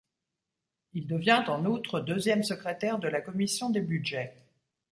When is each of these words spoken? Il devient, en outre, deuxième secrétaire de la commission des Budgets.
Il 0.93 1.05
devient, 1.05 1.43
en 1.47 1.63
outre, 1.65 1.99
deuxième 1.99 2.41
secrétaire 2.41 2.97
de 2.97 3.07
la 3.07 3.21
commission 3.21 3.69
des 3.69 3.81
Budgets. 3.81 4.33